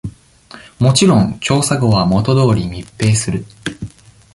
[0.79, 3.45] もちろん調査後は、元通り密閉する。